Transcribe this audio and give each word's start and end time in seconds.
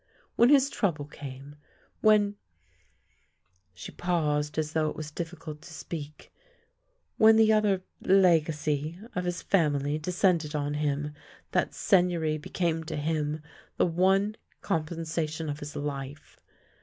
When 0.35 0.49
his 0.49 0.71
trouble 0.71 1.05
came; 1.05 1.57
when 1.99 2.35
"—she 3.75 3.91
paused 3.91 4.57
as 4.57 4.73
though 4.73 4.89
it 4.89 4.95
was 4.95 5.11
difficult 5.11 5.61
to 5.61 5.71
speak 5.75 6.33
—"when 7.19 7.35
the 7.35 7.53
other— 7.53 7.83
legacy— 8.01 8.97
of 9.15 9.25
his 9.25 9.43
family 9.43 9.99
descended 9.99 10.55
on 10.55 10.73
him, 10.73 11.13
that 11.51 11.75
Seigneury 11.75 12.39
became 12.39 12.83
to 12.85 12.95
him 12.95 13.43
the 13.77 13.85
one 13.85 14.37
compensation 14.63 15.49
of 15.51 15.59
his 15.59 15.75
life. 15.75 16.39